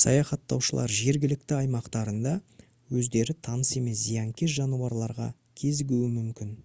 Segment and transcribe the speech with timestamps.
[0.00, 2.34] саяхаттаушылар жергілікті аймақтарында
[3.00, 5.34] өздері таныс емес зиянкес жануарларға
[5.64, 6.58] кезігуі мүмкін